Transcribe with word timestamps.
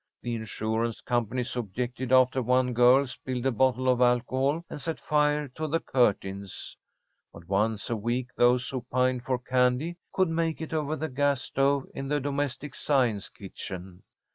The 0.23 0.33
insurance 0.33 0.99
companies 0.99 1.55
objected 1.55 2.11
after 2.11 2.41
one 2.41 2.73
girl 2.73 3.05
spilled 3.05 3.45
a 3.45 3.51
bottle 3.51 3.87
of 3.87 4.01
alcohol 4.01 4.65
and 4.67 4.81
set 4.81 4.99
fire 4.99 5.47
to 5.49 5.67
the 5.67 5.79
curtains. 5.79 6.75
But 7.31 7.47
once 7.47 7.87
a 7.87 7.95
week 7.95 8.29
those 8.35 8.67
who 8.67 8.81
pined 8.89 9.25
for 9.25 9.37
candy 9.37 9.97
could 10.11 10.27
make 10.29 10.59
it 10.59 10.73
over 10.73 10.95
the 10.95 11.07
gas 11.07 11.43
stove 11.43 11.85
in 11.93 12.07
the 12.07 12.19
Domestic 12.19 12.73
Science 12.73 13.29
kitchen. 13.29 14.01